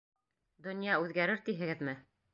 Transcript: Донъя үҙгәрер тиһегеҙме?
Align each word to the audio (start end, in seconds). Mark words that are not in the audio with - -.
Донъя 0.67 0.97
үҙгәрер 1.03 1.45
тиһегеҙме? 1.51 1.99